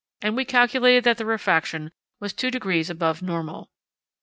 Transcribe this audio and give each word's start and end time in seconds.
and 0.19 0.35
we 0.35 0.43
calculated 0.43 1.03
that 1.03 1.19
the 1.19 1.25
refraction 1.27 1.91
was 2.19 2.33
2° 2.33 2.89
above 2.89 3.21
normal. 3.21 3.69